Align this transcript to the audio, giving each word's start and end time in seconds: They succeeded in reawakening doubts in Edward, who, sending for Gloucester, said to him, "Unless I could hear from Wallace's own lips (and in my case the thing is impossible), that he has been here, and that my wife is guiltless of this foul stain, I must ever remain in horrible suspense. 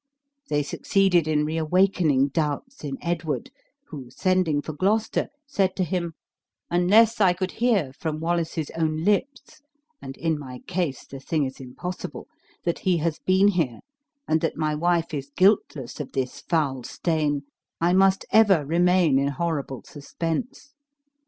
They 0.49 0.63
succeeded 0.63 1.27
in 1.27 1.45
reawakening 1.45 2.29
doubts 2.29 2.83
in 2.83 2.97
Edward, 3.03 3.51
who, 3.89 4.09
sending 4.09 4.59
for 4.59 4.73
Gloucester, 4.73 5.29
said 5.45 5.75
to 5.75 5.83
him, 5.83 6.15
"Unless 6.71 7.21
I 7.21 7.33
could 7.33 7.51
hear 7.51 7.93
from 7.93 8.19
Wallace's 8.19 8.71
own 8.71 9.03
lips 9.03 9.61
(and 10.01 10.17
in 10.17 10.39
my 10.39 10.61
case 10.65 11.05
the 11.05 11.19
thing 11.19 11.45
is 11.45 11.59
impossible), 11.59 12.25
that 12.63 12.79
he 12.79 12.97
has 12.97 13.19
been 13.19 13.49
here, 13.49 13.81
and 14.27 14.41
that 14.41 14.57
my 14.57 14.73
wife 14.73 15.13
is 15.13 15.29
guiltless 15.37 15.99
of 15.99 16.13
this 16.13 16.39
foul 16.39 16.81
stain, 16.81 17.43
I 17.79 17.93
must 17.93 18.25
ever 18.31 18.65
remain 18.65 19.19
in 19.19 19.27
horrible 19.27 19.83
suspense. 19.83 20.73